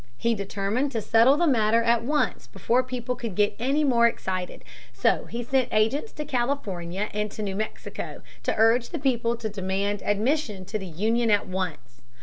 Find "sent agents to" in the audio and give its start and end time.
5.43-6.25